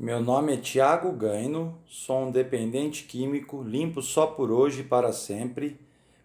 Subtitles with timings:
[0.00, 5.12] Meu nome é Tiago Gaino, sou um dependente químico limpo só por hoje e para
[5.12, 5.76] sempre,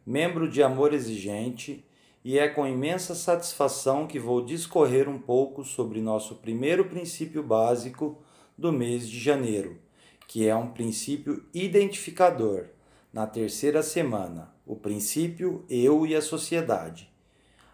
[0.06, 1.84] membro de Amor Exigente,
[2.24, 8.20] e é com imensa satisfação que vou discorrer um pouco sobre nosso primeiro princípio básico
[8.56, 9.80] do mês de janeiro,
[10.28, 12.66] que é um princípio identificador,
[13.12, 17.12] na terceira semana, o princípio Eu e a Sociedade.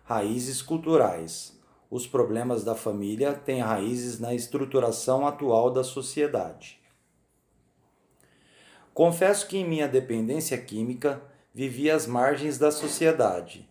[0.05, 1.58] Raízes culturais
[1.89, 6.79] os problemas da família têm raízes na estruturação atual da sociedade.
[8.93, 11.21] Confesso que em minha dependência química
[11.53, 13.67] vivi às margens da sociedade.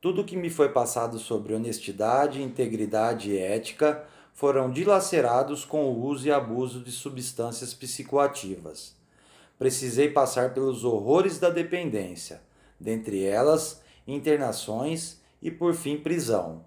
[0.00, 4.04] Tudo que me foi passado sobre honestidade, integridade e ética
[4.34, 8.96] foram dilacerados com o uso e abuso de substâncias psicoativas.
[9.58, 12.42] Precisei passar pelos horrores da dependência,
[12.80, 16.64] dentre elas internações e por fim prisão.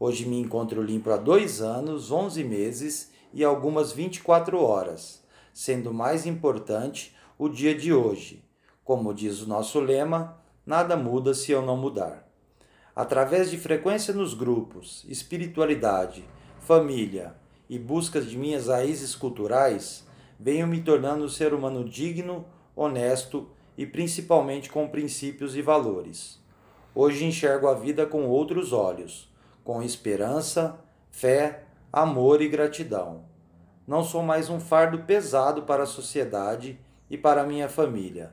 [0.00, 6.24] Hoje me encontro limpo há dois anos, 11 meses e algumas 24 horas, sendo mais
[6.24, 8.44] importante o dia de hoje.
[8.84, 12.28] Como diz o nosso lema, nada muda se eu não mudar.
[12.94, 16.24] Através de frequência nos grupos, espiritualidade,
[16.60, 17.34] família
[17.68, 20.06] e buscas de minhas raízes culturais,
[20.38, 26.38] venho me tornando um ser humano digno, honesto e principalmente com princípios e valores.
[26.94, 29.27] Hoje enxergo a vida com outros olhos
[29.68, 30.80] com esperança,
[31.10, 33.26] fé, amor e gratidão.
[33.86, 38.32] Não sou mais um fardo pesado para a sociedade e para minha família.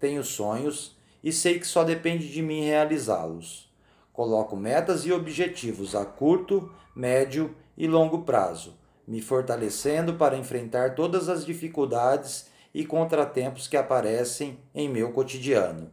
[0.00, 3.72] Tenho sonhos e sei que só depende de mim realizá-los.
[4.12, 11.28] Coloco metas e objetivos a curto, médio e longo prazo, me fortalecendo para enfrentar todas
[11.28, 15.92] as dificuldades e contratempos que aparecem em meu cotidiano.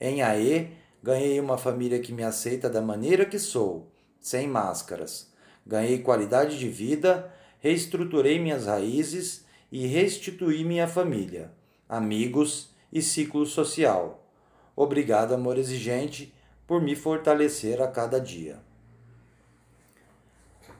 [0.00, 3.86] Em AE, ganhei uma família que me aceita da maneira que sou
[4.20, 5.32] sem máscaras.
[5.66, 11.52] Ganhei qualidade de vida, reestruturei minhas raízes e restituí minha família,
[11.88, 14.24] amigos e ciclo social.
[14.74, 16.32] Obrigado, amor exigente,
[16.66, 18.60] por me fortalecer a cada dia.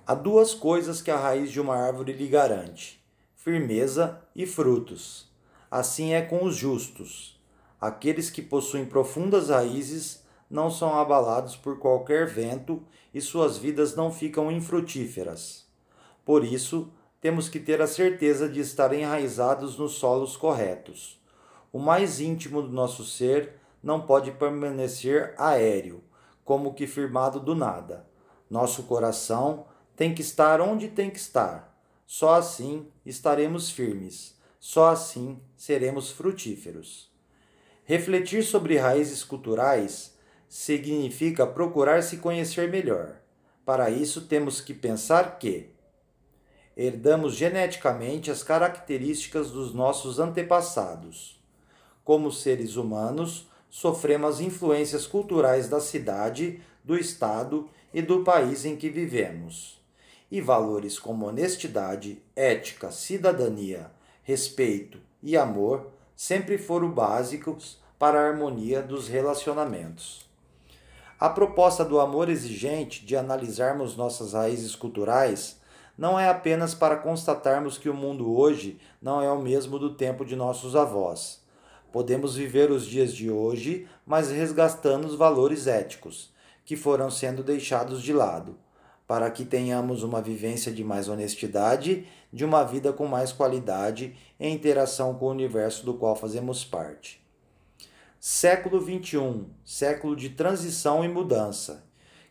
[0.07, 5.29] Há duas coisas que a raiz de uma árvore lhe garante: firmeza e frutos.
[5.71, 7.39] Assim é com os justos.
[7.79, 12.83] Aqueles que possuem profundas raízes não são abalados por qualquer vento
[13.13, 15.67] e suas vidas não ficam infrutíferas.
[16.25, 21.21] Por isso, temos que ter a certeza de estar enraizados nos solos corretos.
[21.73, 26.03] O mais íntimo do nosso ser não pode permanecer aéreo,
[26.45, 28.07] como que firmado do nada.
[28.49, 31.77] Nosso coração tem que estar onde tem que estar.
[32.07, 34.39] Só assim estaremos firmes.
[34.59, 37.13] Só assim seremos frutíferos.
[37.85, 40.17] Refletir sobre raízes culturais
[40.49, 43.17] significa procurar se conhecer melhor.
[43.65, 45.71] Para isso, temos que pensar que
[46.77, 51.43] herdamos geneticamente as características dos nossos antepassados.
[52.05, 58.89] Como seres humanos, sofremos influências culturais da cidade, do estado e do país em que
[58.89, 59.79] vivemos.
[60.31, 63.91] E valores como honestidade, ética, cidadania,
[64.23, 70.28] respeito e amor sempre foram básicos para a harmonia dos relacionamentos.
[71.21, 75.59] A proposta do amor exigente de analisarmos nossas raízes culturais
[75.97, 80.25] não é apenas para constatarmos que o mundo hoje não é o mesmo do tempo
[80.25, 81.43] de nossos avós.
[81.91, 86.33] Podemos viver os dias de hoje, mas resgatando os valores éticos
[86.65, 88.57] que foram sendo deixados de lado,
[89.05, 94.55] para que tenhamos uma vivência de mais honestidade, de uma vida com mais qualidade em
[94.55, 97.21] interação com o universo do qual fazemos parte.
[98.21, 101.87] Século XXI, século de transição e mudança,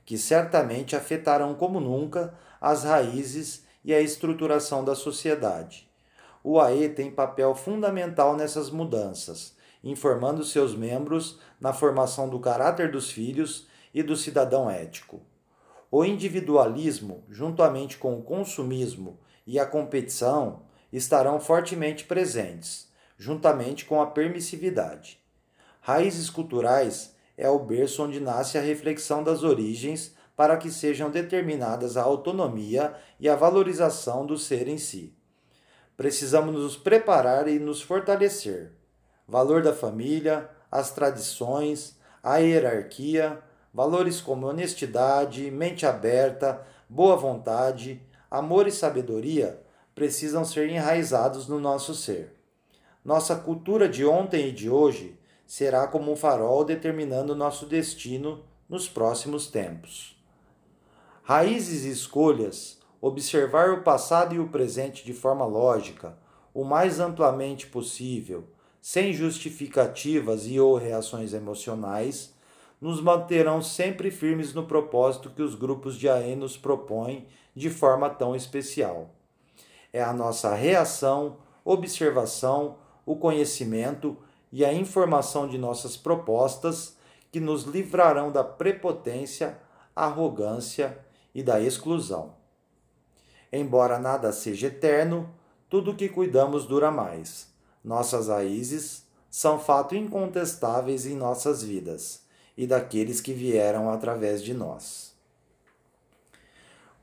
[0.05, 5.89] que certamente afetarão como nunca as raízes e a estruturação da sociedade.
[6.43, 13.09] O AE tem papel fundamental nessas mudanças, informando seus membros na formação do caráter dos
[13.09, 15.21] filhos e do cidadão ético.
[15.89, 24.07] O individualismo, juntamente com o consumismo e a competição, estarão fortemente presentes, juntamente com a
[24.07, 25.25] permissividade.
[25.88, 31.95] Raízes culturais é o berço onde nasce a reflexão das origens para que sejam determinadas
[31.95, 35.16] a autonomia e a valorização do ser em si.
[35.95, 38.74] Precisamos nos preparar e nos fortalecer.
[39.25, 43.42] Valor da família, as tradições, a hierarquia,
[43.74, 49.63] valores como honestidade, mente aberta, boa vontade, amor e sabedoria
[49.95, 52.36] precisam ser enraizados no nosso ser.
[53.06, 58.88] Nossa cultura de ontem e de hoje será como um farol determinando nosso destino nos
[58.88, 60.21] próximos tempos.
[61.23, 66.17] Raízes e escolhas observar o passado e o presente de forma lógica,
[66.53, 68.47] o mais amplamente possível,
[68.81, 72.35] sem justificativas e ou reações emocionais,
[72.79, 78.09] nos manterão sempre firmes no propósito que os grupos de AE nos propõem de forma
[78.09, 79.09] tão especial.
[79.91, 84.17] É a nossa reação, observação, o conhecimento
[84.51, 86.97] e a informação de nossas propostas
[87.31, 89.57] que nos livrarão da prepotência,
[89.95, 90.97] arrogância
[91.33, 92.33] e da exclusão.
[93.51, 95.29] Embora nada seja eterno,
[95.69, 97.47] tudo que cuidamos dura mais.
[97.83, 102.25] Nossas raízes são fato incontestáveis em nossas vidas
[102.57, 105.13] e daqueles que vieram através de nós.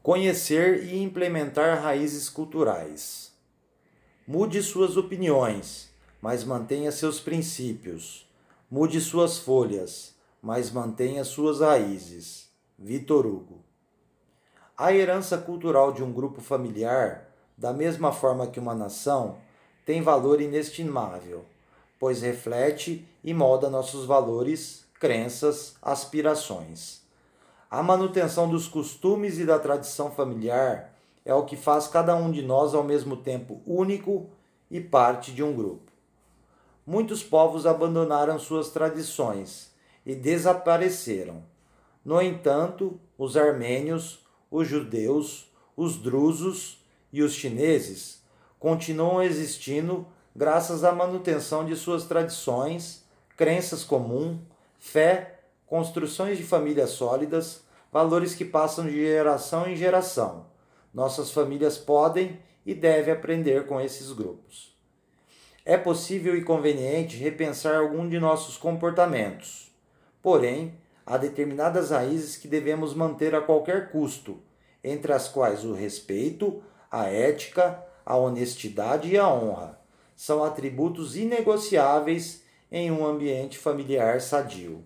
[0.02, 3.32] Conhecer e implementar raízes culturais.
[4.26, 5.93] Mude suas opiniões,
[6.24, 8.26] mas mantenha seus princípios.
[8.70, 12.48] Mude suas folhas, mas mantenha suas raízes.
[12.78, 13.58] Vitor Hugo.
[14.74, 17.28] A herança cultural de um grupo familiar,
[17.58, 19.36] da mesma forma que uma nação,
[19.84, 21.44] tem valor inestimável,
[22.00, 27.02] pois reflete e molda nossos valores, crenças, aspirações.
[27.70, 30.90] A manutenção dos costumes e da tradição familiar
[31.22, 34.30] é o que faz cada um de nós ao mesmo tempo único
[34.70, 35.92] e parte de um grupo.
[36.86, 39.72] Muitos povos abandonaram suas tradições
[40.04, 41.42] e desapareceram.
[42.04, 44.20] No entanto, os armênios,
[44.50, 48.22] os judeus, os drusos e os chineses
[48.58, 53.04] continuam existindo graças à manutenção de suas tradições,
[53.36, 54.38] crenças comuns,
[54.78, 60.46] fé, construções de famílias sólidas, valores que passam de geração em geração.
[60.92, 64.73] Nossas famílias podem e devem aprender com esses grupos.
[65.66, 69.74] É possível e conveniente repensar algum de nossos comportamentos.
[70.20, 74.42] Porém, há determinadas raízes que devemos manter a qualquer custo,
[74.82, 79.80] entre as quais o respeito, a ética, a honestidade e a honra.
[80.14, 84.84] São atributos inegociáveis em um ambiente familiar sadio.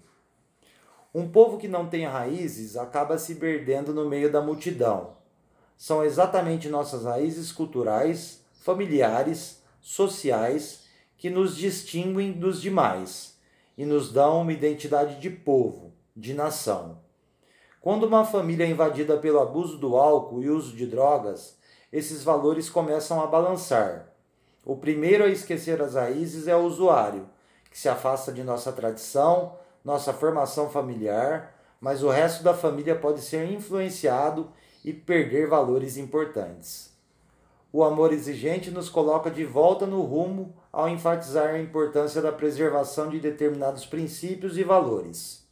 [1.12, 5.16] Um povo que não tem raízes acaba se perdendo no meio da multidão.
[5.76, 9.57] São exatamente nossas raízes culturais, familiares,
[9.88, 10.84] sociais
[11.16, 13.38] que nos distinguem dos demais
[13.76, 16.98] e nos dão uma identidade de povo, de nação.
[17.80, 21.56] Quando uma família é invadida pelo abuso do álcool e uso de drogas,
[21.90, 24.12] esses valores começam a balançar.
[24.62, 27.26] O primeiro a esquecer as raízes é o usuário,
[27.70, 33.22] que se afasta de nossa tradição, nossa formação familiar, mas o resto da família pode
[33.22, 34.52] ser influenciado
[34.84, 36.97] e perder valores importantes.
[37.70, 43.10] O amor exigente nos coloca de volta no rumo ao enfatizar a importância da preservação
[43.10, 45.46] de determinados princípios e valores.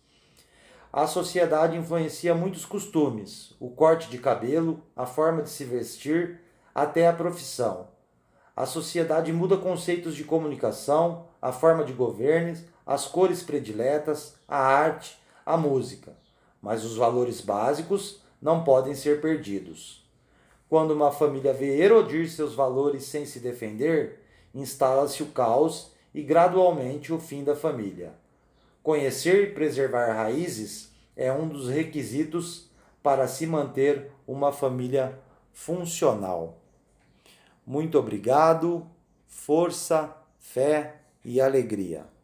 [0.91, 6.41] A sociedade influencia muitos costumes, o corte de cabelo, a forma de se vestir,
[6.75, 7.89] até a profissão.
[8.57, 15.21] A sociedade muda conceitos de comunicação, a forma de governo, as cores prediletas, a arte,
[15.45, 16.17] a música.
[16.63, 20.06] Mas os valores básicos não podem ser perdidos.
[20.69, 24.21] Quando uma família vê erodir seus valores sem se defender,
[24.55, 28.15] instala-se o caos e gradualmente o fim da família.
[28.83, 32.71] Conhecer e preservar raízes é um dos requisitos
[33.03, 35.19] para se manter uma família
[35.53, 36.59] funcional.
[37.65, 38.87] Muito obrigado,
[39.27, 42.16] força, fé e alegria.